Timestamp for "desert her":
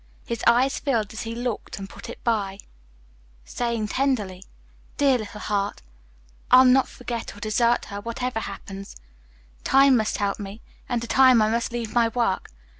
7.39-8.01